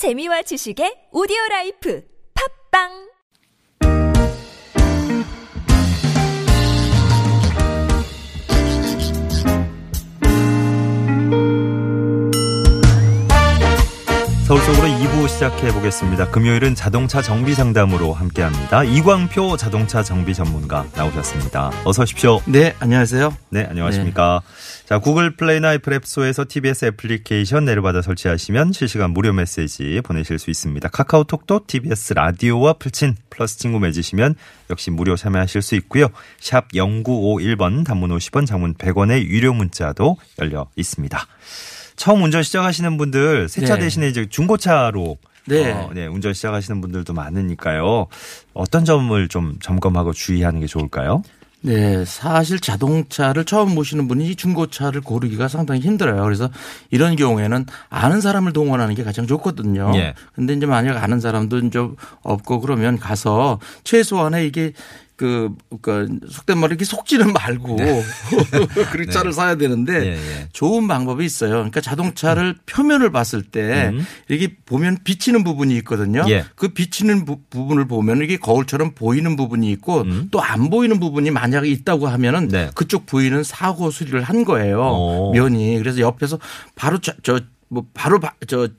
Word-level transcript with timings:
재미와 0.00 0.40
지식의 0.48 1.12
오디오 1.12 1.36
라이프. 1.50 2.00
팟빵 2.32 3.09
서울 14.50 14.62
속으로 14.62 14.88
2부 14.88 15.28
시작해 15.28 15.72
보겠습니다. 15.72 16.28
금요일은 16.32 16.74
자동차 16.74 17.22
정비 17.22 17.54
상담으로 17.54 18.12
함께 18.12 18.42
합니다. 18.42 18.82
이광표 18.82 19.56
자동차 19.56 20.02
정비 20.02 20.34
전문가 20.34 20.84
나오셨습니다. 20.96 21.70
어서 21.84 22.02
오십시오. 22.02 22.40
네, 22.46 22.74
안녕하세요. 22.80 23.32
네, 23.50 23.64
안녕하십니까. 23.70 24.42
자, 24.86 24.98
구글 24.98 25.36
플레이나 25.36 25.74
애플 25.74 25.92
앱스토어에서 25.92 26.46
TBS 26.48 26.86
애플리케이션 26.86 27.64
내려받아 27.64 28.02
설치하시면 28.02 28.72
실시간 28.72 29.12
무료 29.12 29.32
메시지 29.32 30.00
보내실 30.02 30.40
수 30.40 30.50
있습니다. 30.50 30.88
카카오톡도 30.88 31.66
TBS 31.68 32.14
라디오와 32.14 32.72
풀친 32.72 33.14
플러스 33.30 33.56
친구 33.56 33.78
맺으시면 33.78 34.34
역시 34.68 34.90
무료 34.90 35.14
참여하실 35.14 35.62
수 35.62 35.76
있고요. 35.76 36.08
샵 36.40 36.66
0951번 36.72 37.84
단문 37.84 38.10
50원 38.10 38.46
장문 38.46 38.74
100원의 38.74 39.26
유료 39.26 39.54
문자도 39.54 40.16
열려 40.40 40.66
있습니다. 40.74 41.24
처음 42.00 42.22
운전 42.22 42.42
시작하시는 42.42 42.96
분들 42.96 43.50
세차 43.50 43.74
네. 43.74 43.82
대신에 43.82 44.08
이제 44.08 44.24
중고차로 44.26 45.18
네. 45.44 45.70
어, 45.70 45.90
네, 45.92 46.06
운전 46.06 46.32
시작하시는 46.32 46.80
분들도 46.80 47.12
많으니까요. 47.12 48.06
어떤 48.54 48.86
점을 48.86 49.28
좀 49.28 49.58
점검하고 49.60 50.14
주의하는 50.14 50.60
게 50.60 50.66
좋을까요? 50.66 51.22
네, 51.60 52.02
사실 52.06 52.58
자동차를 52.58 53.44
처음 53.44 53.74
모시는 53.74 54.08
분이 54.08 54.34
중고차를 54.36 55.02
고르기가 55.02 55.48
상당히 55.48 55.82
힘들어요. 55.82 56.24
그래서 56.24 56.48
이런 56.90 57.16
경우에는 57.16 57.66
아는 57.90 58.22
사람을 58.22 58.54
동원하는 58.54 58.94
게 58.94 59.04
가장 59.04 59.26
좋거든요. 59.26 59.92
예. 59.96 60.14
근데 60.34 60.54
이제 60.54 60.64
만약 60.64 61.02
아는 61.02 61.20
사람도 61.20 61.58
이제 61.58 61.86
없고 62.22 62.60
그러면 62.60 62.98
가서 62.98 63.58
최소한의 63.84 64.46
이게 64.46 64.72
그, 65.20 65.50
그, 65.82 66.18
속된 66.30 66.56
말로 66.56 66.70
이렇게 66.70 66.86
속지는 66.86 67.34
말고 67.34 67.76
그렇게 68.90 69.10
차를 69.10 69.34
사야 69.34 69.56
되는데 69.56 69.98
네. 69.98 70.48
좋은 70.54 70.88
방법이 70.88 71.22
있어요. 71.26 71.50
그러니까 71.50 71.82
자동차를 71.82 72.54
표면을 72.64 73.12
봤을 73.12 73.42
때 73.42 73.90
음. 73.92 74.06
이렇게 74.28 74.56
보면 74.64 74.96
비치는 75.04 75.44
부분이 75.44 75.76
있거든요. 75.78 76.24
예. 76.30 76.46
그 76.54 76.68
비치는 76.68 77.26
부, 77.26 77.40
분을 77.50 77.86
보면 77.86 78.22
이게 78.22 78.38
거울처럼 78.38 78.92
보이는 78.94 79.36
부분이 79.36 79.70
있고 79.72 80.06
또안 80.30 80.70
보이는 80.70 80.98
부분이 80.98 81.30
만약에 81.30 81.68
있다고 81.68 82.08
하면은 82.08 82.44
음. 82.44 82.48
네. 82.48 82.70
그쪽 82.74 83.04
부위는 83.04 83.44
사고 83.44 83.90
수리를 83.90 84.22
한 84.22 84.46
거예요. 84.46 84.80
오. 84.80 85.32
면이. 85.34 85.76
그래서 85.80 86.00
옆에서 86.00 86.38
바로 86.74 86.96
저뭐 86.98 87.84
바로 87.92 88.20
바- 88.20 88.32
저앞 88.46 88.70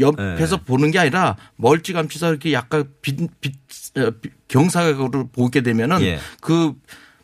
옆에서 0.00 0.56
네. 0.58 0.62
보는 0.64 0.90
게 0.90 0.98
아니라 0.98 1.36
멀찌감치서 1.56 2.30
이렇게 2.30 2.52
약간 2.52 2.84
빛, 3.02 3.16
빛, 3.40 3.54
어, 3.98 4.10
빛- 4.20 4.32
경사각으로 4.48 5.28
보게 5.28 5.60
되면은 5.62 6.00
예. 6.02 6.18
그 6.40 6.72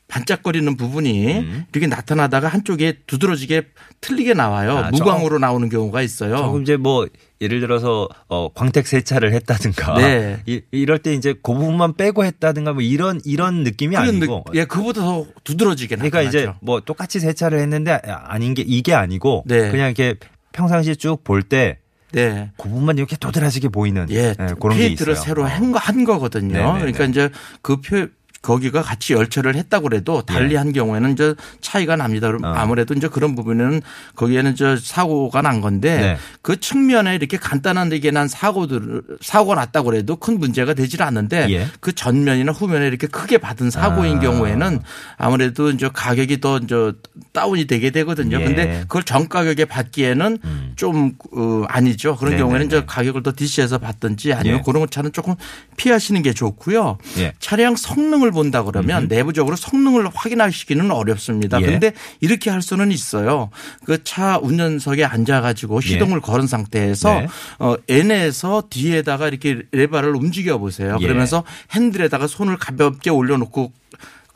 반짝거리는 0.09 0.77
부분이 0.77 1.39
음. 1.39 1.65
이렇게 1.73 1.87
나타나다가 1.87 2.49
한쪽에 2.49 2.95
두드러지게 3.07 3.63
틀리게 4.01 4.35
나와요. 4.35 4.77
아, 4.79 4.91
무광으로 4.91 5.39
나오는 5.39 5.69
경우가 5.69 6.03
있어요. 6.03 6.37
조금 6.37 6.63
이제 6.63 6.77
뭐 6.77 7.07
예를 7.41 7.61
들어서 7.61 8.09
어 8.29 8.49
광택 8.53 8.89
세차를 8.89 9.33
했다든가 9.35 9.95
네. 9.99 10.43
이, 10.47 10.63
이럴 10.73 10.99
때 10.99 11.15
이제 11.15 11.33
그 11.35 11.53
부분만 11.55 11.95
빼고 11.95 12.25
했다든가 12.25 12.73
뭐 12.73 12.83
이런 12.83 13.21
이런 13.25 13.63
느낌이 13.63 13.97
아니고 13.97 14.45
느- 14.53 14.59
예, 14.59 14.65
그보다 14.65 15.01
더 15.03 15.27
두드러지게 15.45 15.95
그러니까 15.95 16.19
나타나죠. 16.25 16.39
이제 16.39 16.53
뭐 16.61 16.81
똑같이 16.81 17.21
세차를 17.21 17.61
했는데 17.61 17.93
아닌 18.05 18.55
게 18.55 18.63
이게 18.67 18.95
아니고 18.95 19.45
네. 19.47 19.71
그냥 19.71 19.87
이렇게 19.95 20.17
평상시 20.53 20.97
쭉 20.97 21.23
볼 21.23 21.43
때 21.45 21.79
그 22.13 22.17
네. 22.17 22.51
부분만 22.59 22.99
이렇게 22.99 23.17
도드라지게 23.17 23.69
보이는 23.69 24.07
예, 24.11 24.35
예, 24.39 24.55
그런 24.61 24.77
게 24.77 24.89
있어요. 24.89 25.15
새로 25.15 25.43
어. 25.43 25.47
한, 25.47 25.73
거, 25.73 25.79
한 25.79 26.05
거거든요. 26.05 26.55
네네네. 26.55 26.79
그러니까 26.79 27.05
이제 27.05 27.31
그 27.63 27.81
표, 27.81 28.09
거기가 28.43 28.81
같이 28.83 29.13
열처를 29.13 29.55
했다고 29.55 29.89
그래도 29.91 30.23
달리 30.23 30.55
예. 30.55 30.59
한 30.59 30.73
경우에는 30.73 31.13
이제 31.13 31.35
차이가 31.61 31.97
납니다. 31.97 32.29
어. 32.29 32.47
아무래도 32.55 32.95
이제 32.95 33.07
그런 33.07 33.35
부분은 33.35 33.83
거기에는 34.17 34.57
저 34.57 34.77
사고가 34.77 35.43
난 35.43 35.61
건데 35.61 35.97
네. 35.97 36.17
그 36.41 36.59
측면에 36.59 37.15
이렇게 37.15 37.37
간단한 37.37 37.91
데게 37.91 38.11
난 38.11 38.29
사고들 38.29 39.03
사고가 39.21 39.57
났다고 39.57 39.91
그래도 39.91 40.17
큰 40.17 40.39
문제가 40.39 40.73
되질 40.73 41.03
않는데 41.03 41.49
예. 41.51 41.69
그 41.81 41.95
전면이나 41.95 42.53
후면에 42.53 42.87
이렇게 42.87 43.07
크게 43.07 43.39
받은 43.39 43.71
사고인 43.71 44.19
아. 44.19 44.21
경우에는 44.21 44.81
아무래도 45.19 45.71
이제 45.71 45.91
가격이 45.93 46.41
더 46.41 46.59
이제 46.59 46.93
다운이 47.35 47.67
되게 47.67 47.91
되거든요. 47.91 48.41
예. 48.41 48.45
근데 48.45 48.81
그걸 48.83 49.03
전 49.03 49.29
가격에 49.29 49.67
받기에는 49.67 50.39
음. 50.43 50.73
좀 50.77 51.13
어, 51.37 51.65
아니죠. 51.69 52.17
그런 52.17 52.31
네네네. 52.31 52.43
경우에는 52.43 52.67
이제 52.67 52.83
가격을 52.87 53.23
더 53.23 53.33
DC에서 53.37 53.77
받든지 53.79 54.33
아니면 54.33 54.61
예. 54.61 54.63
그런 54.65 54.89
차는 54.89 55.13
조금 55.13 55.35
피하시는 55.77 56.23
게 56.23 56.33
좋고요. 56.33 56.97
예. 57.19 57.35
차량 57.39 57.77
성능을 57.77 58.30
본다 58.31 58.63
그러면 58.63 59.07
내부적으로 59.09 59.57
성능을 59.57 60.09
확인하시기는 60.13 60.91
어렵습니다. 60.91 61.61
예. 61.61 61.65
그런데 61.67 61.93
이렇게 62.21 62.51
할 62.51 62.61
수는 62.63 62.93
있어요. 62.93 63.51
그 63.85 63.99
차 64.05 64.39
운전석에 64.43 65.05
앉아가지고 65.05 65.81
시동을 65.81 66.21
걸은 66.21 66.47
상태에서 66.47 67.21
네. 67.21 67.27
어, 67.59 67.77
N에서 67.89 68.65
뒤에다가 68.71 69.29
이렇게 69.29 69.63
레바를 69.73 70.17
움직여 70.17 70.59
보세요. 70.59 70.97
예. 71.01 71.05
그러면서 71.07 71.45
핸들에다가 71.73 72.27
손을 72.27 72.57
가볍게 72.57 73.11
올려놓고 73.11 73.73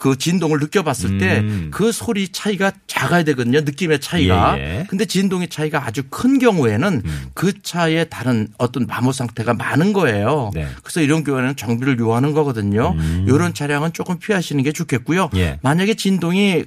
그 0.04 0.19
진동을 0.19 0.59
느껴봤을 0.60 1.12
음. 1.12 1.70
때그 1.70 1.91
소리 1.91 2.28
차이가 2.28 2.70
작아야 2.87 3.22
되거든요. 3.22 3.62
느낌의 3.62 4.03
차이가. 4.03 4.59
예, 4.59 4.81
예. 4.81 4.87
근데 4.87 5.06
진동의 5.06 5.48
차이가 5.48 5.82
아주 5.87 6.03
큰 6.10 6.38
경우에는 6.38 7.00
음. 7.03 7.26
그 7.32 7.62
차에 7.62 8.04
다른 8.04 8.48
어떤 8.59 8.87
마모 8.87 9.12
상태가 9.12 9.54
많은 9.54 9.94
거예요. 9.94 10.50
네. 10.53 10.69
그래서 10.82 11.00
이런 11.00 11.25
경우에는 11.25 11.56
정비를 11.56 11.98
요하는 12.00 12.34
거거든요. 12.34 12.94
이런 13.26 13.54
차량은 13.54 13.94
조금 13.94 14.19
피하시는 14.19 14.62
게 14.62 14.72
좋겠고요. 14.72 15.31
음. 15.32 15.38
예. 15.38 15.59
만약에 15.62 15.94
진동이 15.94 16.66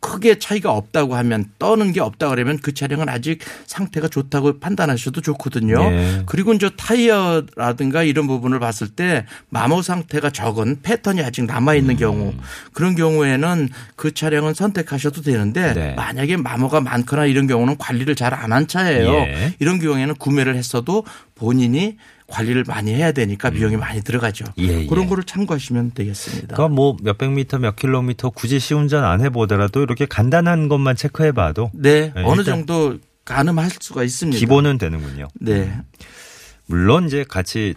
크게 0.00 0.38
차이가 0.38 0.72
없다고 0.72 1.16
하면 1.16 1.46
떠는 1.58 1.92
게 1.92 2.00
없다 2.00 2.28
그러면 2.28 2.58
그 2.62 2.72
차량은 2.72 3.08
아직 3.08 3.40
상태가 3.66 4.08
좋다고 4.08 4.60
판단하셔도 4.60 5.20
좋거든요. 5.20 5.76
예. 5.90 6.22
그리고 6.26 6.52
이제 6.52 6.70
타이어라든가 6.76 8.04
이런 8.04 8.26
부분을 8.26 8.60
봤을 8.60 8.88
때 8.88 9.26
마모 9.50 9.82
상태가 9.82 10.30
적은 10.30 10.78
패턴이 10.82 11.22
아직 11.22 11.44
남아 11.46 11.74
있는 11.74 11.94
음. 11.94 11.98
경우 11.98 12.34
그런 12.72 12.94
경우에는 12.94 13.68
그 13.96 14.14
차량은 14.14 14.54
선택하셔도 14.54 15.22
되는데 15.22 15.74
네. 15.74 15.94
만약에 15.94 16.36
마모가 16.36 16.80
많거나 16.80 17.26
이런 17.26 17.46
경우는 17.46 17.76
관리를 17.78 18.14
잘 18.14 18.32
안 18.34 18.52
한 18.52 18.66
차예요. 18.68 19.12
예. 19.12 19.54
이런 19.58 19.78
경우에는 19.80 20.14
구매를 20.14 20.54
했어도 20.56 21.04
본인이 21.34 21.96
관리를 22.28 22.64
많이 22.66 22.92
해야 22.94 23.10
되니까 23.12 23.50
비용이 23.50 23.76
많이 23.76 24.02
들어가죠. 24.02 24.44
음. 24.58 24.64
예, 24.64 24.82
예. 24.82 24.86
그런 24.86 25.08
거를 25.08 25.24
참고하시면 25.24 25.92
되겠습니다. 25.94 26.56
그러니까 26.56 26.68
뭐 26.74 26.96
몇백 27.02 27.32
미터 27.32 27.58
몇 27.58 27.74
킬로미터 27.74 28.30
굳이 28.30 28.58
시운전 28.58 29.02
안 29.04 29.20
해보더라도 29.22 29.82
이렇게 29.82 30.04
간단한 30.06 30.68
것만 30.68 30.94
체크해봐도 30.96 31.70
네, 31.74 32.12
네, 32.14 32.22
어느 32.24 32.44
정도 32.44 32.98
가늠할 33.24 33.70
수가 33.80 34.04
있습니다. 34.04 34.38
기본은 34.38 34.78
되는군요. 34.78 35.28
네. 35.40 35.72
물론 36.66 37.06
이제 37.06 37.24
같이 37.26 37.74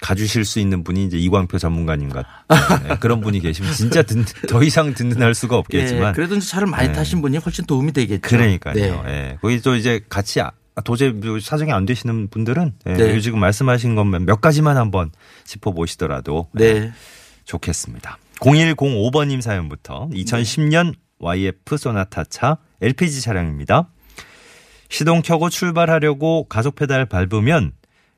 가주실 0.00 0.44
수 0.44 0.60
있는 0.60 0.84
분이 0.84 1.06
이제 1.06 1.16
이광표 1.18 1.58
전문가님 1.58 2.10
같 2.10 2.26
네, 2.86 2.96
그런 3.00 3.20
분이 3.20 3.40
계시면 3.40 3.72
진짜 3.72 4.02
든, 4.02 4.24
더 4.48 4.62
이상 4.62 4.92
든든할 4.94 5.34
수가 5.34 5.56
예, 5.56 5.58
없겠지만 5.58 6.12
그래도 6.12 6.36
이제 6.36 6.46
차를 6.46 6.66
많이 6.68 6.88
네. 6.88 6.94
타신 6.94 7.22
분이 7.22 7.38
훨씬 7.38 7.64
도움이 7.64 7.92
되겠죠. 7.92 8.20
그러니까요. 8.20 8.74
네. 8.74 9.02
예. 9.08 9.38
거기 9.40 9.60
또 9.62 9.74
이제 9.74 10.00
같이 10.08 10.40
아- 10.40 10.52
도저히 10.82 11.10
뭐 11.10 11.38
사정이 11.38 11.72
안 11.72 11.86
되시는 11.86 12.28
분들은 12.28 12.74
예, 12.86 12.92
네. 12.94 13.20
지금 13.20 13.38
말씀하신 13.38 13.94
것만 13.94 14.26
몇 14.26 14.40
가지만 14.40 14.76
한번 14.76 15.10
짚어보시더라도 15.44 16.48
예, 16.58 16.80
네. 16.80 16.92
좋겠습니다. 17.44 18.18
0105번님 18.40 19.40
사연부터 19.40 20.08
2010년 20.12 20.94
YF 21.18 21.76
소나타 21.76 22.24
차 22.24 22.58
LPG 22.80 23.20
차량입니다. 23.20 23.88
시동 24.88 25.22
켜고 25.22 25.48
출발하려고 25.48 26.44
가속 26.44 26.74
페달 26.74 27.06
밟으면 27.06 27.72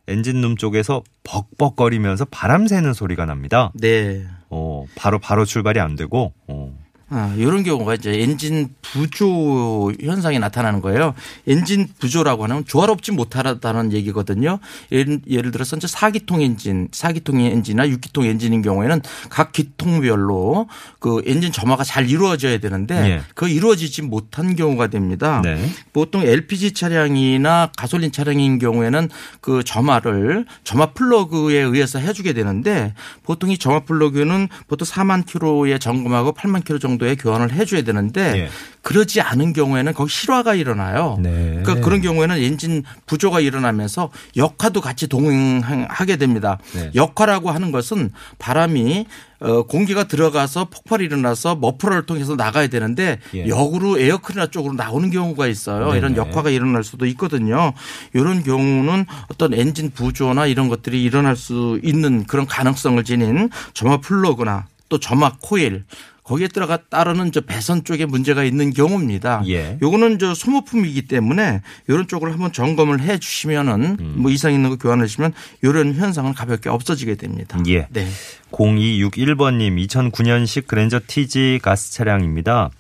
엔진룸 0.08 0.56
쪽에서 0.56 1.02
벅벅거리면서 1.24 2.26
바람 2.26 2.66
새는 2.66 2.92
소리가 2.92 3.26
납니다. 3.26 3.72
네. 3.74 4.26
어, 4.48 4.84
바로 4.94 5.18
바로 5.18 5.44
출발이 5.44 5.80
안 5.80 5.96
되고 5.96 6.32
어, 6.46 6.78
아, 7.08 7.32
이런 7.36 7.62
경우가 7.62 7.94
이제 7.94 8.20
엔진 8.20 8.68
부조 8.82 9.92
현상이 10.02 10.40
나타나는 10.40 10.80
거예요. 10.80 11.14
엔진 11.46 11.86
부조라고 12.00 12.42
하는 12.44 12.64
조화롭지 12.64 13.12
못하다는 13.12 13.92
얘기거든요. 13.92 14.58
예를, 14.90 15.20
예를 15.28 15.52
들어서 15.52 15.76
이제 15.76 15.86
4기통 15.86 16.42
엔진, 16.42 16.88
4기통 16.88 17.40
엔진이나 17.40 17.86
6기통 17.86 18.24
엔진인 18.26 18.62
경우에는 18.62 19.02
각 19.30 19.52
기통별로 19.52 20.66
그 20.98 21.22
엔진 21.26 21.52
점화가 21.52 21.84
잘 21.84 22.10
이루어져야 22.10 22.58
되는데 22.58 22.96
예. 22.96 23.22
그 23.36 23.48
이루어지지 23.48 24.02
못한 24.02 24.56
경우가 24.56 24.88
됩니다. 24.88 25.40
네. 25.44 25.70
보통 25.92 26.22
LPG 26.22 26.72
차량이나 26.72 27.70
가솔린 27.76 28.10
차량인 28.10 28.58
경우에는 28.58 29.08
그 29.40 29.62
점화를 29.62 30.44
점화 30.64 30.86
플러그에 30.86 31.60
의해서 31.60 32.00
해주게 32.00 32.32
되는데 32.32 32.94
보통 33.22 33.50
이 33.50 33.58
점화 33.58 33.80
플러그는 33.80 34.48
보통 34.66 34.86
4만 34.86 35.24
킬로에 35.24 35.78
점검하고 35.78 36.32
8만 36.32 36.64
킬로 36.64 36.80
정도 36.80 36.95
정도의 36.96 37.16
교환을 37.16 37.52
해줘야 37.52 37.82
되는데 37.82 38.40
예. 38.40 38.48
그러지 38.82 39.20
않은 39.20 39.52
경우에는 39.52 39.92
거기 39.94 40.12
실화가 40.12 40.54
일어나요. 40.54 41.18
네. 41.20 41.60
그러니까 41.62 41.84
그런 41.84 42.00
경우에는 42.00 42.36
엔진 42.38 42.84
부조가 43.06 43.40
일어나면서 43.40 44.10
역화도 44.36 44.80
같이 44.80 45.08
동행하게 45.08 46.16
됩니다. 46.16 46.58
네. 46.74 46.90
역화라고 46.94 47.50
하는 47.50 47.72
것은 47.72 48.10
바람이 48.38 49.06
어, 49.38 49.64
공기가 49.64 50.04
들어가서 50.04 50.66
폭발이 50.66 51.04
일어나서 51.04 51.56
머플러를 51.56 52.06
통해서 52.06 52.36
나가야 52.36 52.68
되는데 52.68 53.18
예. 53.34 53.46
역으로 53.48 53.98
에어클리너 53.98 54.46
쪽으로 54.46 54.74
나오는 54.74 55.10
경우가 55.10 55.46
있어요. 55.46 55.86
네네. 55.86 55.98
이런 55.98 56.16
역화가 56.16 56.50
일어날 56.50 56.84
수도 56.84 57.06
있거든요. 57.06 57.72
이런 58.14 58.42
경우는 58.42 59.04
어떤 59.30 59.52
엔진 59.52 59.90
부조나 59.90 60.46
이런 60.46 60.68
것들이 60.68 61.02
일어날 61.02 61.36
수 61.36 61.78
있는 61.82 62.24
그런 62.24 62.46
가능성을 62.46 63.02
지닌 63.04 63.50
점화 63.74 63.98
플러그나 63.98 64.66
또 64.88 64.98
점화 64.98 65.34
코일 65.40 65.84
거기에 66.26 66.48
들어가 66.48 66.76
따르는 66.76 67.30
저 67.30 67.40
배선 67.40 67.84
쪽에 67.84 68.04
문제가 68.04 68.42
있는 68.42 68.72
경우입니다. 68.72 69.42
예. 69.46 69.78
요거는 69.80 70.18
저 70.18 70.34
소모품이기 70.34 71.02
때문에 71.06 71.62
이런 71.86 72.08
쪽을 72.08 72.32
한번 72.32 72.52
점검을 72.52 73.00
해 73.00 73.18
주시면은 73.18 73.96
음. 74.00 74.14
뭐 74.16 74.32
이상 74.32 74.52
있는 74.52 74.70
거 74.70 74.76
교환하시면 74.76 75.32
이런 75.62 75.94
현상은 75.94 76.34
가볍게 76.34 76.68
없어지게 76.68 77.14
됩니다. 77.14 77.58
예. 77.68 77.86
네. 77.90 78.08
0261번님 78.50 79.86
2009년식 79.86 80.66
그랜저 80.66 81.00
TG 81.06 81.60
가스 81.62 81.92
차량입니다. 81.92 82.70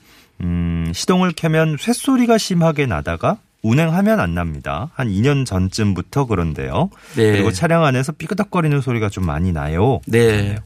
음, 0.40 0.90
시동을 0.92 1.32
켜면 1.36 1.76
쇳소리가 1.78 2.38
심하게 2.38 2.86
나다가 2.86 3.38
운행하면 3.62 4.20
안 4.20 4.34
납니다. 4.34 4.90
한 4.94 5.08
2년 5.08 5.46
전쯤부터 5.46 6.26
그런데요. 6.26 6.90
네. 7.14 7.32
그리고 7.32 7.52
차량 7.52 7.84
안에서 7.84 8.12
삐그덕거리는 8.12 8.80
소리가 8.80 9.08
좀 9.08 9.24
많이 9.24 9.52
나요. 9.52 10.00
네. 10.06 10.56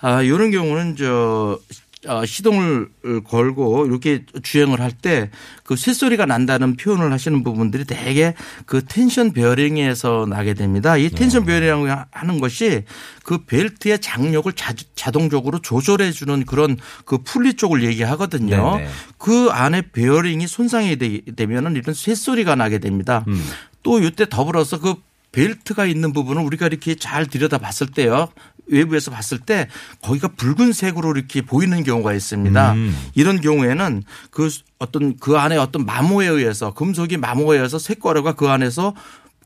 아, 0.00 0.22
이런 0.22 0.50
경우는 0.50 0.96
저 0.96 1.58
어, 1.58 1.78
시동을 2.26 2.88
걸고 3.24 3.86
이렇게 3.86 4.24
주행을 4.42 4.80
할 4.80 4.92
때 5.02 5.30
그 5.64 5.76
쇳소리가 5.76 6.24
난다는 6.24 6.76
표현을 6.76 7.12
하시는 7.12 7.44
부분들이 7.44 7.84
대개 7.84 8.32
그 8.64 8.82
텐션 8.84 9.32
베어링에서 9.32 10.26
나게 10.28 10.54
됩니다. 10.54 10.96
이 10.96 11.10
텐션 11.10 11.44
베어링이라고 11.44 12.04
하는 12.10 12.40
것이 12.40 12.84
그 13.22 13.44
벨트의 13.44 13.98
장력을 14.00 14.50
자, 14.54 14.72
자동적으로 14.94 15.58
조절해 15.60 16.10
주는 16.12 16.44
그런 16.46 16.78
그 17.04 17.18
풀리 17.18 17.54
쪽을 17.54 17.82
얘기하거든요. 17.84 18.76
네네. 18.78 18.88
그 19.18 19.48
안에 19.50 19.82
베어링이 19.92 20.46
손상이 20.46 20.96
되- 20.96 21.20
되면은 21.36 21.76
이런 21.76 21.94
쇳소리가 21.94 22.54
나게 22.54 22.78
됩니다. 22.78 23.24
음. 23.28 23.44
또 23.82 24.00
이때 24.02 24.26
더불어서 24.28 24.80
그 24.80 24.94
벨트가 25.32 25.84
있는 25.84 26.14
부분은 26.14 26.42
우리가 26.42 26.66
이렇게 26.68 26.94
잘 26.94 27.26
들여다 27.26 27.58
봤을 27.58 27.88
때요. 27.88 28.28
외부에서 28.68 29.10
봤을 29.10 29.38
때 29.38 29.68
거기가 30.02 30.28
붉은색으로 30.28 31.12
이렇게 31.16 31.42
보이는 31.42 31.82
경우가 31.82 32.12
있습니다. 32.12 32.72
음. 32.72 32.96
이런 33.14 33.40
경우에는 33.40 34.02
그 34.30 34.48
어떤 34.78 35.16
그 35.16 35.38
안에 35.38 35.56
어떤 35.56 35.84
마모에 35.84 36.26
의해서 36.26 36.72
금속이 36.74 37.16
마모에 37.16 37.56
의해서 37.56 37.78
색과류가 37.78 38.34
그 38.34 38.48
안에서 38.48 38.94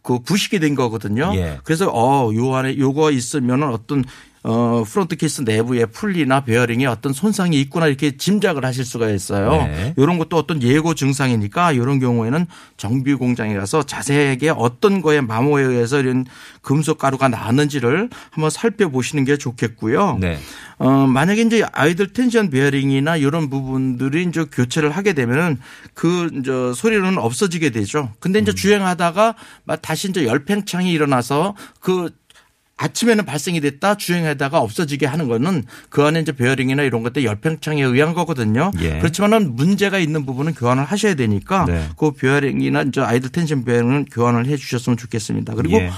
그 0.03 0.19
부식이 0.19 0.59
된 0.59 0.75
거거든요. 0.75 1.33
예. 1.37 1.59
그래서 1.65 1.91
어, 1.93 2.33
요 2.35 2.55
안에 2.55 2.77
요거 2.77 3.13
있으면은 3.13 3.69
어떤 3.69 4.05
어, 4.45 4.83
front 4.85 5.17
케이스 5.17 5.43
내부에 5.43 5.87
풀리나 5.87 6.45
베어링에 6.45 6.87
어떤 6.87 7.13
손상이 7.13 7.61
있구나 7.61 7.87
이렇게 7.87 8.17
짐작을 8.17 8.65
하실 8.65 8.85
수가 8.85 9.11
있어요. 9.11 9.51
네. 9.53 9.95
이런 9.97 10.19
것도 10.19 10.37
어떤 10.37 10.63
예고 10.63 10.95
증상이니까 10.95 11.73
이런 11.73 12.01
경우에는 12.01 12.47
정비 12.77 13.15
공장에 13.15 13.55
가서 13.55 13.85
자세하게 13.85 14.51
어떤 14.51 15.01
거에 15.01 15.21
마모에 15.21 15.63
의해서 15.63 16.01
이런 16.01 16.27
금속 16.61 16.99
가루가 16.99 17.29
나왔는지를 17.29 18.11
한번 18.31 18.51
살펴보시는 18.51 19.25
게 19.25 19.37
좋겠고요. 19.37 20.19
네. 20.21 20.39
어, 20.79 21.07
만약에 21.07 21.43
이제 21.43 21.65
idle 21.73 22.13
tension 22.13 22.51
베어링이나 22.51 23.17
이런 23.17 23.49
부분들이 23.49 24.25
이제 24.25 24.45
교체를 24.51 24.91
하게 24.91 25.13
되면은 25.13 25.59
그 25.95 26.29
이제 26.41 26.73
소리는 26.75 27.17
없어지게 27.19 27.71
되죠. 27.71 28.11
근데 28.19 28.41
음. 28.41 28.43
이제 28.43 28.53
주행하다가 28.53 29.37
막 29.63 29.83
다시 29.83 30.09
이제 30.09 30.27
열팽창이 30.27 30.91
일어나서 30.91 31.55
그 31.79 32.11
아침에는 32.83 33.25
발생이 33.25 33.61
됐다 33.61 33.97
주행하다가 33.97 34.59
없어지게 34.59 35.07
하는 35.07 35.29
거는 35.29 35.65
그 35.89 36.03
안에 36.03 36.21
이제 36.21 36.33
베어링이나 36.33 36.83
이런 36.83 37.05
것들 37.05 37.25
열팽창에 37.25 37.83
의한 37.83 38.13
거거든요. 38.13 38.73
예. 38.81 38.99
그렇지만은 38.99 39.55
문제가 39.55 39.99
있는 39.99 40.27
부분은 40.27 40.55
교환을 40.55 40.83
하셔야 40.85 41.15
되니까 41.15 41.65
네. 41.67 41.89
그 41.97 42.13
베어링이나 42.13 42.83
이제 42.83 43.01
idle 43.01 43.31
tension 43.31 43.65
베어링은 43.65 44.07
교환을 44.07 44.47
해 44.47 44.57
주셨으면 44.57 44.97
좋겠습니다. 44.97 45.55
그리고 45.55 45.77
예. 45.77 45.91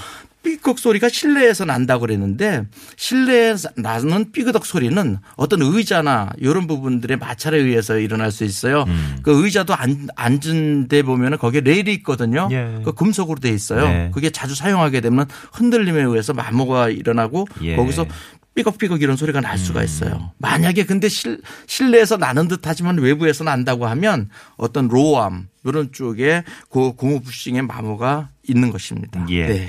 삐걱 0.45 0.79
소리가 0.79 1.09
실내에서 1.09 1.65
난다고 1.65 2.03
그랬는데 2.03 2.65
실내에서 2.97 3.71
나는 3.77 4.31
삐그덕 4.31 4.65
소리는 4.65 5.19
어떤 5.37 5.63
의자나 5.63 6.31
이런 6.39 6.67
부분들의 6.67 7.17
마찰에 7.17 7.59
의해서 7.59 7.99
일어날 7.99 8.31
수 8.31 8.45
있어요. 8.45 8.85
음. 8.87 9.19
그 9.23 9.45
의자도 9.45 9.75
앉, 9.75 10.07
앉은 10.15 10.89
데 10.89 11.03
보면은 11.03 11.39
거기에 11.39 11.63
레일이 11.63 11.93
있거든요. 11.95 12.49
예. 12.53 12.81
그 12.85 12.93
금속으로 12.93 13.41
돼 13.41 13.49
있어요. 13.51 13.89
네. 13.89 14.11
그게 14.13 14.31
자주 14.31 14.55
사용하게 14.55 15.01
되면 15.01 15.27
흔들림에 15.53 16.03
의해서 16.03 16.35
마모가 16.35 16.91
일어나고 16.91 17.49
예. 17.63 17.77
거기서 17.77 18.07
삐걱삐걱 18.55 19.03
이런 19.03 19.17
소리가 19.17 19.41
날 19.41 19.59
수가 19.59 19.81
음. 19.81 19.85
있어요. 19.85 20.33
만약에 20.39 20.85
근데 20.85 21.09
실, 21.09 21.41
실내에서 21.67 22.19
나는 22.19 22.47
듯 22.47 22.61
하지만 22.65 22.99
외부에서 22.99 23.43
난다고 23.43 23.87
하면 23.87 24.29
어떤 24.57 24.89
로암 24.89 25.49
이런 25.65 25.91
쪽에 25.91 26.45
그 26.71 26.93
고무 26.93 27.21
부싱의 27.23 27.63
마모가 27.63 28.29
있는 28.47 28.71
것입니다. 28.71 29.27
예. 29.31 29.47
네. 29.47 29.69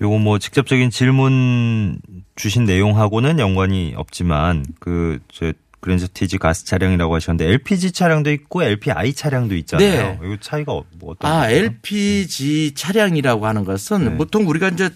요거 0.00 0.18
뭐 0.18 0.38
직접적인 0.38 0.90
질문 0.90 1.98
주신 2.34 2.64
내용하고는 2.64 3.38
연관이 3.38 3.94
없지만 3.96 4.64
그저 4.78 5.52
그랜저 5.80 6.06
TG 6.12 6.38
가스 6.38 6.64
차량이라고 6.64 7.14
하셨는데 7.14 7.50
LPG 7.52 7.92
차량도 7.92 8.30
있고 8.32 8.62
LPI 8.62 9.14
차량도 9.14 9.54
있잖아요. 9.56 10.18
이거 10.22 10.36
차이가 10.40 10.72
어- 10.72 10.84
뭐 10.98 11.12
어떤 11.12 11.30
네. 11.30 11.36
아, 11.36 11.40
거죠? 11.42 11.54
LPG 11.54 12.72
차량이라고 12.74 13.46
하는 13.46 13.64
것은 13.64 14.04
네. 14.04 14.16
보통 14.16 14.48
우리가 14.48 14.68
이제 14.70 14.90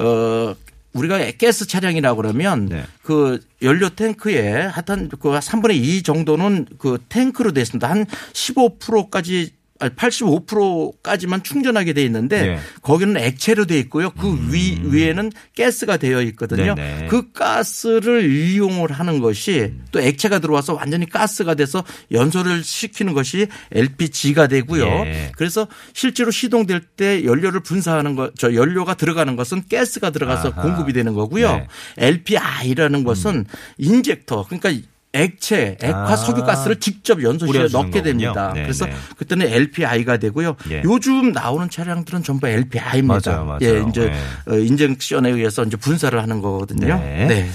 어 0.00 0.54
우리가 0.92 1.18
가스 1.40 1.66
차량이라고 1.66 2.16
그러면 2.22 2.66
네. 2.66 2.84
그 3.02 3.40
연료 3.62 3.88
탱크에 3.90 4.62
하여튼 4.66 5.08
그 5.08 5.30
3분의 5.30 5.74
2 5.76 6.02
정도는 6.02 6.66
그 6.78 6.98
탱크로 7.08 7.52
되어 7.52 7.62
있습니다. 7.62 7.88
한 7.88 8.04
15%까지 8.32 9.40
아니 9.42 9.54
85%까지만 9.80 11.42
충전하게 11.42 11.92
돼 11.92 12.04
있는데 12.04 12.42
네. 12.42 12.58
거기는 12.82 13.16
액체로 13.16 13.66
돼 13.66 13.78
있고요. 13.80 14.10
그위 14.10 14.80
위에는 14.84 15.32
가스가 15.56 15.96
되어 15.96 16.22
있거든요. 16.22 16.72
음. 16.72 16.76
네네. 16.76 17.08
그 17.08 17.32
가스를 17.32 18.30
이용을 18.30 18.92
하는 18.92 19.20
것이 19.20 19.74
또 19.90 20.00
액체가 20.00 20.38
들어와서 20.38 20.74
완전히 20.74 21.08
가스가 21.08 21.54
돼서 21.54 21.84
연소를 22.12 22.62
시키는 22.62 23.14
것이 23.14 23.48
LPG가 23.72 24.46
되고요. 24.46 24.84
예. 25.06 25.32
그래서 25.36 25.66
실제로 25.92 26.30
시동될 26.30 26.80
때 26.96 27.24
연료를 27.24 27.60
분사하는 27.60 28.14
것, 28.14 28.32
저 28.38 28.54
연료가 28.54 28.94
들어가는 28.94 29.34
것은 29.36 29.64
가스가 29.70 30.10
들어가서 30.10 30.52
아하. 30.56 30.62
공급이 30.62 30.92
되는 30.92 31.14
거고요. 31.14 31.56
네. 31.56 31.66
LPI라는 31.98 33.04
것은 33.04 33.44
인젝터, 33.78 34.44
그러니까 34.46 34.70
액체, 35.14 35.76
액화 35.80 36.12
아. 36.12 36.16
석유 36.16 36.42
가스를 36.42 36.80
직접 36.80 37.22
연소실에 37.22 37.68
넣게 37.72 38.00
거군요. 38.00 38.02
됩니다. 38.02 38.52
네네. 38.52 38.66
그래서 38.66 38.86
그때는 39.16 39.46
LPI가 39.46 40.16
되고요. 40.18 40.56
예. 40.70 40.82
요즘 40.84 41.32
나오는 41.32 41.70
차량들은 41.70 42.22
전부 42.24 42.48
LPI입니다. 42.48 43.30
맞아요, 43.30 43.44
맞아요. 43.44 43.58
예, 43.62 43.84
이제 43.88 44.10
네. 44.10 44.52
어, 44.52 44.58
인젝션에 44.58 45.30
의해서 45.30 45.62
이제 45.62 45.76
분사를 45.76 46.20
하는 46.20 46.42
거거든요. 46.42 46.98
네. 46.98 47.26
네. 47.26 47.48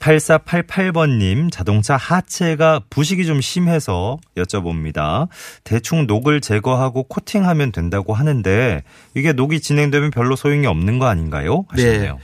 8488번님 0.00 1.50
자동차 1.50 1.96
하체가 1.96 2.80
부식이 2.90 3.26
좀 3.26 3.40
심해서 3.40 4.18
여쭤봅니다. 4.36 5.28
대충 5.64 6.06
녹을 6.06 6.40
제거하고 6.40 7.04
코팅하면 7.04 7.72
된다고 7.72 8.14
하는데 8.14 8.82
이게 9.14 9.32
녹이 9.32 9.60
진행되면 9.60 10.10
별로 10.10 10.36
소용이 10.36 10.66
없는 10.66 10.98
거 10.98 11.06
아닌가요? 11.06 11.64
하시네요. 11.68 12.18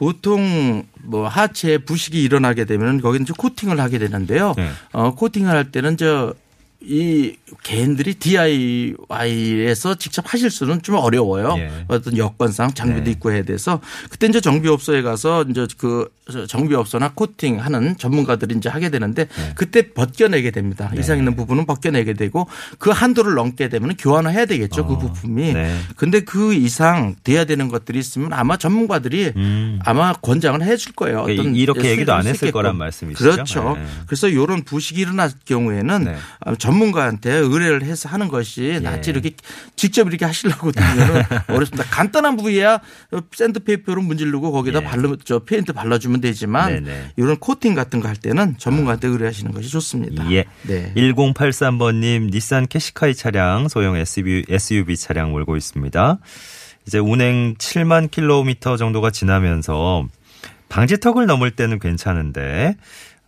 보통 0.00 0.82
뭐 1.02 1.28
하체 1.28 1.76
부식이 1.76 2.22
일어나게 2.22 2.64
되면 2.64 3.02
거기는 3.02 3.24
이제 3.24 3.34
코팅을 3.36 3.78
하게 3.78 3.98
되는데요. 3.98 4.54
네. 4.56 4.70
어, 4.92 5.14
코팅을 5.14 5.50
할 5.50 5.70
때는 5.70 5.98
저 5.98 6.32
이 6.82 7.36
개인들이 7.62 8.14
DIY에서 8.14 9.94
직접 9.96 10.32
하실 10.32 10.50
수는 10.50 10.80
좀 10.82 10.94
어려워요. 10.96 11.54
예. 11.58 11.70
어떤 11.88 12.16
여건상 12.16 12.72
장비도 12.72 13.04
네. 13.04 13.10
있고 13.12 13.32
해야 13.32 13.42
돼서 13.42 13.80
그때 14.08 14.26
이제 14.26 14.40
정비업소에 14.40 15.02
가서 15.02 15.44
이제 15.50 15.66
그 15.76 16.08
정비업소나 16.48 17.12
코팅하는 17.14 17.98
전문가들이 17.98 18.54
이제 18.56 18.68
하게 18.68 18.88
되는데 18.88 19.24
네. 19.26 19.52
그때 19.56 19.90
벗겨내게 19.92 20.52
됩니다. 20.52 20.90
이상 20.96 21.18
있는 21.18 21.34
부분은 21.36 21.66
벗겨내게 21.66 22.14
되고 22.14 22.46
그 22.78 22.90
한도를 22.90 23.34
넘게 23.34 23.68
되면 23.68 23.96
교환을 23.96 24.32
해야 24.32 24.46
되겠죠. 24.46 24.86
그 24.86 24.94
어, 24.94 24.98
부품이. 24.98 25.52
네. 25.52 25.76
근데 25.96 26.20
그 26.20 26.54
이상 26.54 27.14
돼야 27.24 27.44
되는 27.44 27.68
것들이 27.68 27.98
있으면 27.98 28.32
아마 28.32 28.56
전문가들이 28.56 29.32
음. 29.36 29.80
아마 29.84 30.12
권장을 30.14 30.62
해 30.62 30.76
줄 30.76 30.92
거예요. 30.94 31.24
그러니까 31.24 31.42
어떤 31.42 31.56
이렇게 31.56 31.90
얘기도 31.90 32.14
안 32.14 32.26
했을. 32.26 32.52
거란 32.52 32.76
말씀이시죠? 32.78 33.22
그렇죠. 33.32 33.74
네. 33.76 33.84
그래서 34.06 34.28
이런 34.28 34.62
부식이 34.62 35.00
일어날 35.00 35.30
경우에는 35.44 36.04
네. 36.04 36.16
아, 36.70 36.72
전문가한테 36.72 37.32
의뢰를 37.32 37.82
해서 37.82 38.08
하는 38.08 38.28
것이 38.28 38.78
낫지 38.82 39.10
이렇게 39.10 39.32
직접 39.76 40.06
이렇게 40.08 40.24
하시려고 40.24 40.70
들면 40.72 41.24
어렵습니다. 41.48 41.84
간단한 41.90 42.36
부위야 42.36 42.80
샌드페이퍼로 43.32 44.02
문지르고 44.02 44.52
거기다 44.52 44.80
예. 44.80 44.84
발라 44.84 45.14
저 45.24 45.40
페인트 45.40 45.72
발라주면 45.72 46.20
되지만 46.20 46.84
네네. 46.84 47.12
이런 47.16 47.36
코팅 47.38 47.74
같은 47.74 48.00
거 48.00 48.10
할 48.10 48.16
때는 48.16 48.56
전문가한테 48.58 49.06
의뢰하시는 49.06 49.52
것이 49.52 49.68
좋습니다. 49.68 50.30
예. 50.32 50.44
네. 50.62 50.92
1083번님 50.96 52.30
닛산 52.32 52.66
캐시카이 52.66 53.14
차량 53.14 53.68
소형 53.68 53.96
SUV, 53.96 54.44
SUV 54.48 54.96
차량 54.96 55.30
몰고 55.30 55.56
있습니다. 55.56 56.18
이제 56.86 56.98
운행 56.98 57.54
7만 57.56 58.10
킬로미터 58.10 58.76
정도가 58.76 59.10
지나면서 59.12 60.06
방지턱을 60.68 61.26
넘을 61.26 61.50
때는 61.52 61.78
괜찮은데 61.78 62.76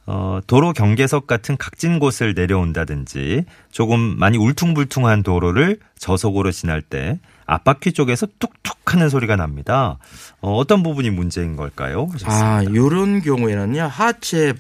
어, 0.07 0.41
도로 0.47 0.73
경계석 0.73 1.27
같은 1.27 1.57
각진 1.57 1.99
곳을 1.99 2.35
내려온다든지 2.35 3.45
조금 3.71 4.01
많이 4.01 4.37
울퉁불퉁한 4.37 5.23
도로를 5.23 5.79
저속으로 5.99 6.51
지날 6.51 6.83
때 6.83 7.21
앞바퀴 7.47 7.93
쪽에서 7.93 8.27
뚝뚝 8.39 8.82
하는 8.87 9.09
소리가 9.09 9.37
납니다. 9.37 9.99
어, 10.41 10.57
어떤 10.57 10.83
부분이 10.83 11.11
문제인 11.11 11.57
걸까요? 11.57 12.09
하셨습니다. 12.13 12.57
아, 12.59 12.65
요런 12.65 13.23
경우에는요, 13.23 13.83
하체 13.83 14.55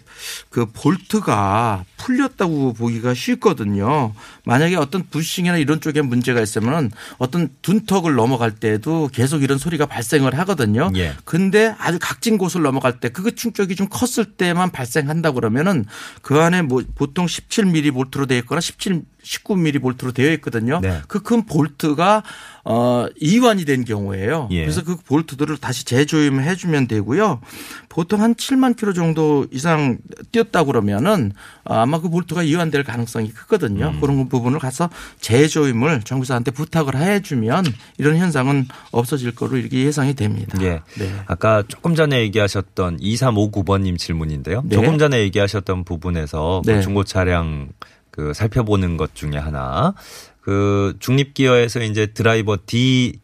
그 0.50 0.66
볼트가 0.66 1.84
풀렸다고 1.96 2.72
보기가 2.74 3.14
쉽거든요. 3.14 4.12
만약에 4.44 4.76
어떤 4.76 5.04
부싱이나 5.08 5.56
이런 5.58 5.80
쪽에 5.80 6.02
문제가 6.02 6.40
있으면 6.40 6.90
어떤 7.18 7.48
둔턱을 7.62 8.14
넘어갈 8.14 8.50
때도 8.50 9.08
계속 9.12 9.42
이런 9.42 9.58
소리가 9.58 9.86
발생을 9.86 10.36
하거든요. 10.40 10.90
예. 10.96 11.12
근데 11.24 11.74
아주 11.78 11.98
각진 12.00 12.36
곳을 12.38 12.62
넘어갈 12.62 12.98
때 12.98 13.12
그 13.12 13.34
충격이 13.34 13.76
좀 13.76 13.88
컸을 13.88 14.24
때만 14.36 14.70
발생한다 14.70 15.32
그러면은 15.32 15.84
그 16.22 16.40
안에 16.40 16.62
뭐 16.62 16.82
보통 16.94 17.26
17mm 17.26 17.92
볼트로 17.92 18.26
되어 18.26 18.38
있거나 18.38 18.60
17 18.60 19.02
19mm 19.22 19.80
볼트로 19.80 20.10
되어 20.12 20.32
있거든요. 20.32 20.80
네. 20.80 21.00
그큰 21.06 21.46
볼트가 21.46 22.24
어 22.64 23.06
이완이 23.20 23.64
된 23.64 23.84
경우 23.84 24.11
예요. 24.16 24.48
예. 24.50 24.60
그래서 24.60 24.82
그 24.82 24.96
볼트들을 24.96 25.56
다시 25.58 25.84
재조임해 25.84 26.56
주면 26.56 26.86
되고요. 26.86 27.40
보통 27.88 28.22
한 28.22 28.34
7만 28.34 28.76
킬로 28.76 28.92
정도 28.92 29.46
이상 29.50 29.98
뛰었다 30.30 30.64
그러면은 30.64 31.32
아마 31.64 32.00
그 32.00 32.08
볼트가 32.08 32.42
이완될 32.42 32.84
가능성이 32.84 33.30
크거든요. 33.30 33.88
음. 33.88 34.00
그런 34.00 34.28
부분을 34.28 34.58
가서 34.58 34.88
재조임을 35.20 36.02
정비사한테 36.02 36.50
부탁을 36.52 36.96
해 36.96 37.20
주면 37.20 37.64
이런 37.98 38.16
현상은 38.16 38.66
없어질 38.90 39.34
거로 39.34 39.56
이렇게 39.56 39.84
예상이 39.84 40.14
됩니다. 40.14 40.58
예. 40.62 40.80
네. 40.98 41.12
아까 41.26 41.62
조금 41.68 41.94
전에 41.94 42.20
얘기하셨던 42.20 42.98
2359번님 42.98 43.98
질문인데요. 43.98 44.62
네. 44.64 44.76
조금 44.76 44.98
전에 44.98 45.20
얘기하셨던 45.20 45.84
부분에서 45.84 46.62
그 46.64 46.70
네. 46.70 46.80
중고 46.80 47.04
차량 47.04 47.68
그 48.10 48.32
살펴보는 48.34 48.96
것 48.96 49.14
중에 49.14 49.36
하나 49.36 49.94
그 50.42 50.96
중립 50.98 51.34
기어에서 51.34 51.82
이제 51.82 52.06
드라이브 52.06 52.58
D 52.66 53.20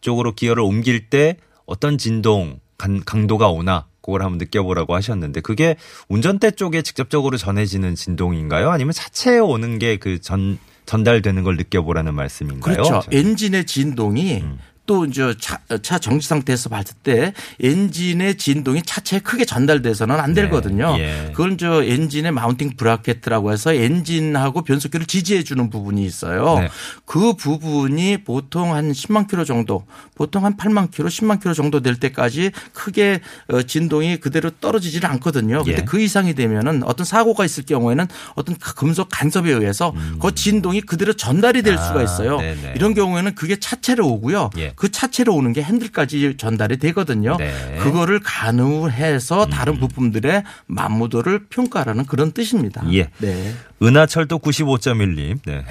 쪽으로 0.00 0.34
기어를 0.34 0.62
옮길 0.62 1.08
때 1.10 1.36
어떤 1.66 1.98
진동 1.98 2.58
간- 2.78 3.02
강도가 3.04 3.48
오나 3.48 3.86
그걸 4.02 4.22
한번 4.22 4.38
느껴보라고 4.38 4.94
하셨는데 4.94 5.40
그게 5.42 5.76
운전대 6.08 6.52
쪽에 6.52 6.82
직접적으로 6.82 7.36
전해지는 7.36 7.94
진동인가요? 7.94 8.70
아니면 8.70 8.92
차체에 8.92 9.38
오는 9.38 9.78
게 9.78 9.96
그 9.98 10.18
전 10.20 10.58
전달되는 10.86 11.44
걸 11.44 11.56
느껴보라는 11.56 12.14
말씀인가요? 12.14 12.82
그렇죠. 12.82 13.02
엔진의 13.12 13.66
진동이 13.66 14.40
음. 14.40 14.58
또 14.90 15.04
이제 15.04 15.32
차, 15.38 15.60
차 15.82 16.00
정지 16.00 16.26
상태에서 16.26 16.68
봤을 16.68 16.96
때 17.04 17.32
엔진의 17.62 18.38
진동이 18.38 18.82
차체에 18.82 19.20
크게 19.20 19.44
전달돼서는 19.44 20.18
안 20.18 20.34
네. 20.34 20.42
되거든요. 20.42 20.96
예. 20.98 21.30
그건 21.30 21.58
저 21.58 21.84
엔진의 21.84 22.32
mounting 22.32 22.72
bracket이라고 22.76 23.52
해서 23.52 23.72
엔진하고 23.72 24.62
변속기를 24.62 25.06
지지해 25.06 25.44
주는 25.44 25.70
부분이 25.70 26.04
있어요. 26.04 26.58
네. 26.58 26.68
그 27.04 27.34
부분이 27.34 28.24
보통 28.24 28.74
한 28.74 28.90
10만 28.90 29.28
킬로 29.28 29.44
정도, 29.44 29.84
보통 30.16 30.44
한 30.44 30.56
8만 30.56 30.90
킬로, 30.90 31.08
10만 31.08 31.40
킬로 31.40 31.54
정도 31.54 31.78
될 31.78 31.94
때까지 31.94 32.50
크게 32.72 33.20
어, 33.46 33.62
진동이 33.62 34.16
그대로 34.16 34.50
떨어지지는 34.50 35.08
않거든요. 35.08 35.62
근데 35.62 35.82
예. 35.82 35.84
그 35.84 36.00
이상이 36.00 36.34
되면은 36.34 36.82
어떤 36.82 37.04
사고가 37.04 37.44
있을 37.44 37.64
경우에는 37.64 38.08
어떤 38.34 38.56
금속 38.56 39.06
간섭에 39.12 39.52
의해서 39.52 39.94
그 40.20 40.34
진동이 40.34 40.80
그대로 40.80 41.12
전달이 41.12 41.62
될 41.62 41.74
음. 41.74 41.78
아, 41.78 41.82
수가 41.86 42.02
있어요. 42.02 42.38
네네. 42.38 42.72
이런 42.74 42.94
경우에는 42.94 43.36
그게 43.36 43.54
차체로 43.54 44.08
오고요. 44.08 44.50
예. 44.58 44.72
그 44.80 44.90
차체로 44.90 45.34
오는 45.34 45.52
게 45.52 45.62
핸들까지 45.62 46.38
전달이 46.38 46.78
되거든요. 46.78 47.36
네. 47.36 47.76
그거를 47.80 48.18
가누해서 48.18 49.44
다른 49.44 49.78
부품들의 49.78 50.42
만무도를 50.68 51.48
평가하라는 51.50 52.06
그런 52.06 52.32
뜻입니다. 52.32 52.82
예. 52.94 53.10
네. 53.18 53.52
은하철도 53.82 54.38
95.1님. 54.38 55.40
네. 55.44 55.64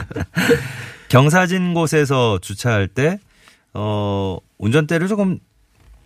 경사진 1.10 1.74
곳에서 1.74 2.38
주차할 2.40 2.88
때, 2.88 3.18
어, 3.74 4.38
운전대를 4.56 5.08
조금 5.08 5.38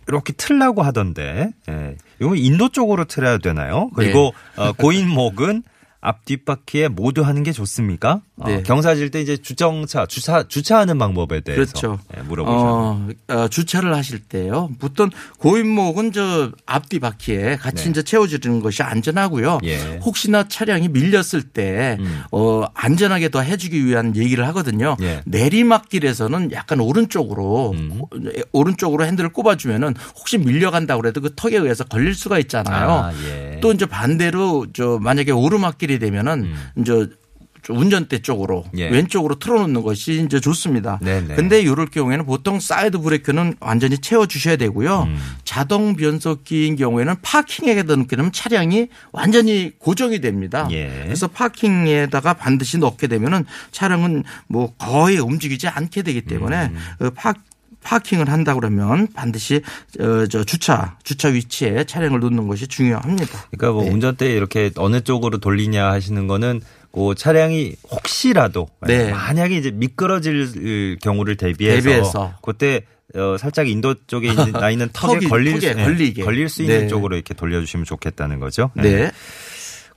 이렇게 0.09 0.33
틀라고 0.33 0.81
하던데, 0.81 1.51
예. 1.69 1.95
이건 2.19 2.35
인도 2.35 2.67
쪽으로 2.67 3.05
틀어야 3.05 3.37
되나요? 3.37 3.89
그리고 3.95 4.33
네. 4.57 4.63
어, 4.63 4.73
고인목은 4.73 5.63
앞 6.03 6.25
뒷바퀴에 6.25 6.87
모두 6.87 7.21
하는 7.21 7.43
게 7.43 7.51
좋습니까? 7.51 8.21
어, 8.37 8.47
네. 8.47 8.63
경사질 8.63 9.11
때 9.11 9.21
이제 9.21 9.37
주정차, 9.37 10.07
주차, 10.07 10.41
주차하는 10.47 10.97
방법에 10.97 11.41
대해서 11.41 11.71
그렇죠. 11.71 11.99
예, 12.17 12.21
물어보셨는데. 12.23 13.15
어, 13.29 13.33
어, 13.35 13.47
주차를 13.47 13.95
하실 13.95 14.19
때요. 14.19 14.71
보통 14.79 15.11
고인목은 15.37 16.11
저 16.11 16.51
앞뒤 16.65 16.99
바퀴에 16.99 17.55
같이 17.57 17.83
네. 17.83 17.89
이제 17.91 18.01
채워지는 18.03 18.61
것이 18.61 18.81
안전하고요. 18.81 19.59
예. 19.63 19.97
혹시나 19.97 20.47
차량이 20.47 20.89
밀렸을 20.89 21.43
때 21.53 21.97
음. 21.99 22.23
어, 22.31 22.63
안전하게 22.73 23.29
더 23.29 23.41
해주기 23.41 23.85
위한 23.85 24.15
얘기를 24.15 24.47
하거든요. 24.47 24.97
예. 25.01 25.21
내리막길에서는 25.25 26.51
약간 26.51 26.79
오른쪽으로 26.79 27.71
음. 27.73 28.01
오른쪽으로 28.51 29.05
핸들을 29.05 29.31
꺾어주면은 29.33 29.93
혹시 30.17 30.39
밀려간다 30.39 30.97
그래도 30.97 31.21
그 31.21 31.35
턱에 31.35 31.57
의해서 31.57 31.83
걸릴 31.83 32.15
수가 32.15 32.39
있잖아요. 32.39 32.89
아, 32.89 33.13
예. 33.27 33.50
또 33.61 33.71
이제 33.71 33.85
반대로 33.85 34.67
저 34.73 34.99
만약에 35.01 35.31
오르막길이 35.31 35.99
되면은 35.99 36.53
이제 36.77 37.09
저 37.63 37.73
운전대 37.73 38.19
쪽으로 38.19 38.65
음. 38.73 38.79
예. 38.79 38.89
왼쪽으로 38.89 39.37
틀어놓는 39.37 39.83
것이 39.83 40.23
이제 40.25 40.39
좋습니다. 40.39 40.99
네네. 41.01 41.35
근데 41.35 41.61
이럴 41.61 41.85
경우에는 41.85 42.25
보통 42.25 42.59
사이드 42.59 42.99
브레이크는 42.99 43.55
완전히 43.59 43.99
채워 43.99 44.25
주셔야 44.25 44.55
되고요. 44.55 45.03
음. 45.03 45.17
자동 45.43 45.95
변속기인 45.95 46.75
경우에는 46.75 47.15
parking에다 47.21 47.95
넣게 47.97 48.15
되면 48.15 48.31
차량이 48.31 48.87
완전히 49.11 49.73
고정이 49.77 50.21
됩니다. 50.21 50.67
예. 50.71 50.89
그래서 51.03 51.27
parking에다가 51.27 52.33
반드시 52.33 52.79
넣게 52.79 53.07
되면은 53.07 53.45
차량은 53.71 54.23
뭐 54.47 54.73
거의 54.77 55.19
움직이지 55.19 55.67
않게 55.67 56.01
되기 56.01 56.21
때문에 56.21 56.71
음. 56.99 57.05
어, 57.05 57.09
파 57.11 57.33
파킹을 57.83 58.29
한다 58.29 58.53
그러면 58.53 59.07
반드시 59.13 59.61
어, 59.99 60.25
저 60.27 60.43
주차 60.43 60.97
주차 61.03 61.29
위치에 61.29 61.83
차량을 61.83 62.19
놓는 62.19 62.47
것이 62.47 62.67
중요합니다. 62.67 63.47
그러니까 63.51 63.71
뭐 63.71 63.83
네. 63.83 63.89
운전대 63.91 64.31
이렇게 64.33 64.71
어느 64.75 65.01
쪽으로 65.01 65.39
돌리냐 65.39 65.91
하시는 65.91 66.27
거는 66.27 66.61
그 66.91 67.15
차량이 67.15 67.73
혹시라도 67.89 68.67
네. 68.85 69.11
만약에 69.11 69.55
이제 69.57 69.71
미끄러질 69.71 70.99
경우를 71.01 71.37
대비해서, 71.37 71.75
대비해서. 71.89 72.33
그때 72.41 72.85
어, 73.15 73.35
살짝 73.37 73.67
인도 73.67 73.93
쪽에 74.07 74.29
있는, 74.29 74.51
나 74.53 74.69
있는 74.69 74.87
턱에 74.93 75.19
턱이- 75.19 75.29
걸릴 75.29 75.53
턱에 75.59 75.73
수, 75.73 75.79
예, 75.79 75.83
걸리게. 75.83 76.23
걸릴 76.23 76.47
수 76.49 76.61
있는 76.63 76.79
네. 76.81 76.87
쪽으로 76.87 77.15
이렇게 77.15 77.33
돌려주시면 77.33 77.85
좋겠다는 77.85 78.39
거죠. 78.39 78.71
네. 78.75 79.11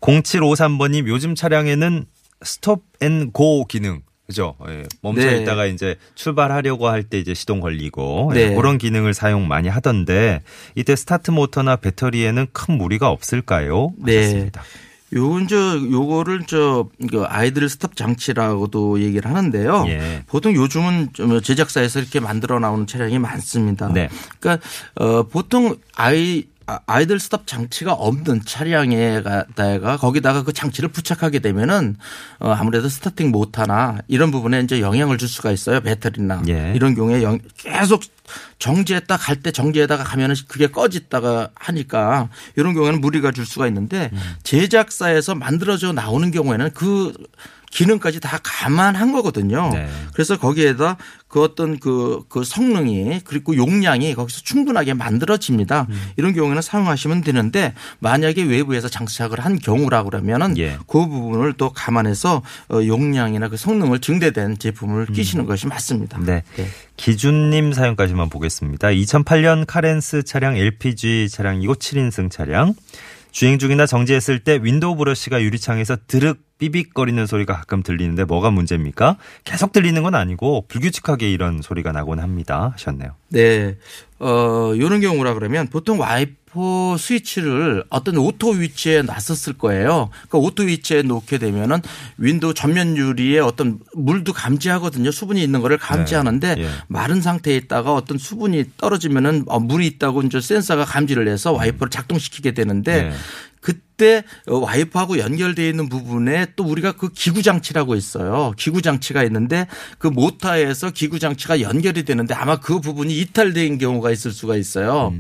0753번님 0.00 1.06
요즘 1.08 1.34
차량에는 1.34 2.06
stop 2.42 2.84
and 3.00 3.30
go 3.32 3.64
기능 3.66 4.02
그죠? 4.26 4.54
예, 4.68 4.84
멈춰 5.02 5.26
네. 5.26 5.42
있다가 5.42 5.66
이제 5.66 5.96
출발하려고 6.14 6.88
할 6.88 7.04
때 7.04 7.18
이제 7.18 7.34
시동 7.34 7.60
걸리고 7.60 8.32
예, 8.36 8.48
네. 8.48 8.54
그런 8.54 8.78
기능을 8.78 9.12
사용 9.12 9.46
많이 9.46 9.68
하던데 9.68 10.42
이때 10.74 10.96
스타트 10.96 11.30
모터나 11.30 11.76
배터리에는 11.76 12.46
큰 12.52 12.78
무리가 12.78 13.10
없을까요? 13.10 13.92
네. 13.98 14.16
하셨습니다. 14.16 14.62
요건 15.12 15.46
저 15.46 15.56
요거를 15.78 16.44
저 16.46 16.88
이거 16.98 17.26
idle 17.28 17.68
stop 17.68 17.94
장치라고도 17.94 19.00
얘기를 19.00 19.30
하는데요. 19.30 19.84
예. 19.88 20.24
보통 20.26 20.54
요즘은 20.54 21.10
좀 21.12 21.40
제작사에서 21.40 22.00
이렇게 22.00 22.18
만들어 22.18 22.58
나오는 22.58 22.86
차량이 22.86 23.18
많습니다. 23.18 23.92
네. 23.92 24.08
그러니까 24.40 24.66
어 24.96 25.22
보통 25.24 25.76
아이 25.94 26.46
아, 26.66 26.78
idle 26.86 27.20
stop 27.20 27.46
장치가 27.46 27.92
없는 27.92 28.42
차량에다가 28.46 29.96
거기다가 29.98 30.42
그 30.44 30.52
장치를 30.52 30.88
부착하게 30.90 31.40
되면은 31.40 31.96
어 32.40 32.50
아무래도 32.52 32.88
스타팅 32.88 33.30
못하나 33.30 33.98
이런 34.08 34.30
부분에 34.30 34.60
이제 34.60 34.80
영향을 34.80 35.18
줄 35.18 35.28
수가 35.28 35.50
있어요 35.52 35.80
배터리나 35.80 36.42
예. 36.48 36.72
이런 36.74 36.94
경우에 36.94 37.22
영- 37.22 37.38
계속 37.58 38.02
정지했다 38.58 39.16
갈 39.18 39.42
때 39.42 39.50
정지에다가 39.52 40.04
가면은 40.04 40.34
그게 40.48 40.68
꺼졌다가 40.68 41.50
하니까 41.54 42.30
이런 42.56 42.72
경우에는 42.72 43.00
무리가 43.00 43.30
줄 43.32 43.44
수가 43.44 43.66
있는데 43.66 44.08
음. 44.12 44.18
제작사에서 44.42 45.34
만들어져 45.34 45.92
나오는 45.92 46.30
경우에는 46.30 46.70
그 46.72 47.12
기능까지 47.74 48.20
다 48.20 48.38
감안한 48.42 49.12
거거든요. 49.12 49.70
네. 49.72 49.88
그래서 50.12 50.38
거기에다 50.38 50.96
그 51.26 51.42
어떤 51.42 51.80
그, 51.80 52.22
그 52.28 52.44
성능이 52.44 53.22
그리고 53.24 53.56
용량이 53.56 54.14
거기서 54.14 54.42
충분하게 54.42 54.94
만들어집니다. 54.94 55.88
음. 55.90 56.02
이런 56.16 56.32
경우에는 56.32 56.62
사용하시면 56.62 57.22
되는데 57.22 57.74
만약에 57.98 58.44
외부에서 58.44 58.88
장착을 58.88 59.40
한 59.40 59.58
경우라 59.58 60.04
그러면은 60.04 60.56
예. 60.56 60.78
그 60.86 61.08
부분을 61.08 61.54
또 61.54 61.70
감안해서 61.70 62.42
어, 62.70 62.80
용량이나 62.86 63.48
그 63.48 63.56
성능을 63.56 63.98
증대된 63.98 64.58
제품을 64.58 65.06
음. 65.10 65.12
끼시는 65.12 65.46
것이 65.46 65.66
맞습니다. 65.66 66.20
네. 66.20 66.44
기준님 66.96 67.72
사연까지만 67.72 68.28
보겠습니다. 68.28 68.88
2008년 68.88 69.64
카렌스 69.66 70.22
차량 70.22 70.56
LPG 70.56 71.28
차량이고 71.28 71.74
7인승 71.74 72.30
차량. 72.30 72.74
주행 73.34 73.58
중이나 73.58 73.84
정지했을 73.84 74.38
때 74.38 74.60
윈도우 74.62 74.94
브러쉬가 74.94 75.42
유리창에서 75.42 75.96
드륵 76.06 76.38
삐빅거리는 76.58 77.26
소리가 77.26 77.52
가끔 77.52 77.82
들리는데 77.82 78.22
뭐가 78.24 78.52
문제입니까? 78.52 79.16
계속 79.42 79.72
들리는 79.72 80.00
건 80.04 80.14
아니고 80.14 80.66
불규칙하게 80.68 81.32
이런 81.32 81.60
소리가 81.60 81.90
나곤 81.90 82.20
합니다. 82.20 82.70
하셨네요. 82.74 83.16
네. 83.30 83.76
어, 84.20 84.72
요런 84.78 85.00
경우라 85.00 85.34
그러면 85.34 85.66
보통 85.66 85.98
와이퍼 85.98 86.43
스위치를 86.98 87.84
어떤 87.90 88.16
auto 88.16 88.50
위치에 88.50 89.02
놨었을 89.02 89.54
거예요. 89.54 90.10
그러니까 90.28 90.38
auto 90.38 90.62
위치에 90.64 91.02
놓게 91.02 91.38
되면은 91.38 91.80
윈도우 92.18 92.54
전면 92.54 92.96
유리에 92.96 93.38
어떤 93.40 93.78
물도 93.94 94.32
감지하거든요. 94.32 95.10
수분이 95.10 95.42
있는 95.42 95.60
거를 95.60 95.78
감지하는데 95.78 96.54
네. 96.54 96.62
예. 96.62 96.68
마른 96.88 97.20
상태에 97.20 97.56
있다가 97.56 97.94
어떤 97.94 98.18
수분이 98.18 98.64
떨어지면은 98.76 99.44
어, 99.46 99.58
물이 99.60 99.86
있다고 99.86 100.22
이제 100.22 100.40
센서가 100.40 100.84
감지를 100.84 101.28
해서 101.28 101.52
와이퍼를 101.52 101.90
작동시키게 101.90 102.52
되는데 102.52 103.04
네. 103.04 103.12
그때 103.64 104.24
어, 104.46 104.58
와이퍼하고 104.58 105.18
연결되어 105.18 105.66
있는 105.66 105.88
부분에 105.88 106.48
또 106.54 106.64
우리가 106.64 106.92
그 106.92 107.08
기구 107.08 107.42
장치라고 107.42 107.94
있어요. 107.94 108.52
기구 108.58 108.82
장치가 108.82 109.24
있는데 109.24 109.66
그 109.96 110.06
모터에서 110.06 110.90
기구 110.90 111.18
장치가 111.18 111.62
연결이 111.62 112.04
되는데 112.04 112.34
아마 112.34 112.56
그 112.56 112.82
부분이 112.82 113.18
이탈된 113.20 113.78
경우가 113.78 114.10
있을 114.10 114.32
수가 114.32 114.56
있어요. 114.56 115.14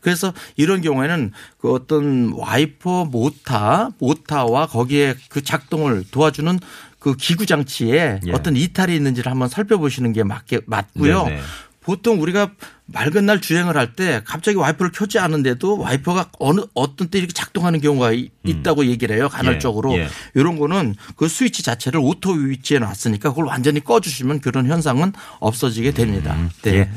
그래서 0.00 0.32
이런 0.56 0.80
경우에는 0.80 1.32
그 1.58 1.70
어떤 1.72 2.32
와이퍼 2.34 3.04
모터, 3.04 3.90
모터와 3.98 4.68
거기에 4.68 5.16
그 5.28 5.44
작동을 5.44 6.04
도와주는 6.10 6.58
그 6.98 7.16
기구 7.16 7.44
장치에 7.44 8.20
예. 8.26 8.32
어떤 8.32 8.56
이탈이 8.56 8.96
있는지를 8.96 9.30
한번 9.30 9.48
살펴보시는 9.50 10.14
게 10.14 10.22
맞게 10.22 10.60
맞고요. 10.66 11.24
네네. 11.24 11.40
보통 11.82 12.20
우리가 12.20 12.50
맑은 12.86 13.24
날 13.26 13.40
주행을 13.40 13.76
할 13.76 13.94
때 13.94 14.20
갑자기 14.24 14.56
와이퍼를 14.58 14.92
켜지 14.92 15.18
않은데도 15.18 15.78
와이퍼가 15.78 16.30
어느 16.38 16.60
어떤 16.74 17.08
때 17.08 17.18
이렇게 17.18 17.32
작동하는 17.32 17.80
경우가 17.80 18.12
이- 18.12 18.30
있다고 18.44 18.86
얘기를 18.86 19.16
해요. 19.16 19.28
간헐적으로. 19.28 19.92
예, 19.94 20.00
예. 20.02 20.08
이런 20.34 20.58
거는 20.58 20.94
그 21.16 21.28
스위치 21.28 21.62
자체를 21.62 22.00
auto 22.00 22.32
위치에 22.32 22.78
놨으니까 22.78 23.30
그걸 23.30 23.46
완전히 23.46 23.82
꺼주시면 23.82 24.40
그런 24.40 24.66
현상은 24.66 25.12
없어지게 25.38 25.92
됩니다. 25.92 26.36
네. 26.62 26.74
예. 26.74 26.90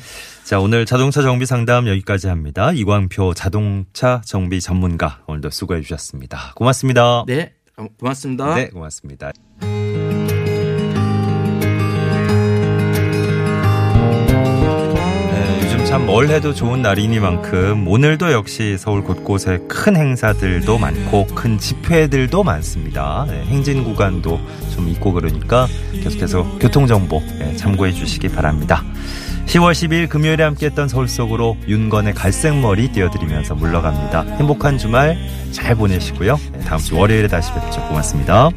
자, 0.43 0.59
오늘 0.59 0.85
자동차 0.85 1.21
정비 1.21 1.45
상담 1.45 1.87
여기까지 1.87 2.27
합니다. 2.27 2.71
이광표 2.73 3.33
자동차 3.33 4.21
정비 4.25 4.59
전문가 4.59 5.21
오늘도 5.27 5.49
수고해 5.51 5.81
주셨습니다. 5.81 6.51
고맙습니다. 6.55 7.23
네. 7.27 7.53
고맙습니다. 7.97 8.55
네, 8.55 8.67
고맙습니다. 8.69 9.31
참 15.93 16.07
뭘 16.07 16.29
해도 16.29 16.55
좋은 16.55 16.81
날이니만큼 16.81 17.87
오늘도 17.87 18.31
역시 18.31 18.77
서울 18.79 19.03
곳곳에 19.03 19.59
큰 19.69 19.95
행사들도 19.95 20.79
많고 20.79 21.27
큰 21.27 21.59
집회들도 21.59 22.43
많습니다. 22.43 23.27
네, 23.29 23.43
행진 23.45 23.83
구간도 23.83 24.41
좀 24.73 24.89
있고 24.89 25.13
그러니까 25.13 25.67
계속해서 25.93 26.57
교통정보 26.59 27.21
네, 27.37 27.55
참고해 27.57 27.91
주시기 27.91 28.29
바랍니다. 28.29 28.83
10월 29.45 29.73
10일 29.73 30.09
금요일에 30.09 30.43
함께했던 30.43 30.87
서울 30.87 31.07
속으로 31.07 31.57
윤건의 31.67 32.15
갈색머리 32.15 32.91
띄워드리면서 32.91 33.53
물러갑니다. 33.53 34.23
행복한 34.39 34.79
주말 34.79 35.15
잘 35.51 35.75
보내시고요. 35.75 36.39
네, 36.53 36.59
다음 36.61 36.79
주 36.79 36.97
월요일에 36.97 37.27
다시 37.27 37.53
뵙죠. 37.53 37.81
고맙습니다. 37.87 38.49